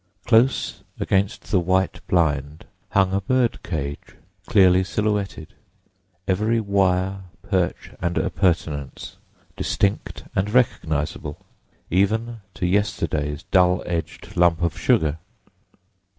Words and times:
Close 0.25 0.81
against 0.99 1.51
the 1.51 1.59
white 1.59 1.99
blind 2.07 2.65
hung 2.89 3.13
a 3.13 3.21
bird 3.21 3.61
cage, 3.61 4.15
clearly 4.47 4.83
silhouetted, 4.83 5.53
every 6.27 6.59
wire, 6.59 7.25
perch, 7.43 7.91
and 8.01 8.17
appurtenance 8.17 9.17
distinct 9.55 10.23
and 10.35 10.49
recognisable, 10.49 11.45
even 11.91 12.41
to 12.55 12.65
yesterday's 12.65 13.43
dull 13.51 13.83
edged 13.85 14.35
lump 14.35 14.63
of 14.63 14.75
sugar. 14.75 15.19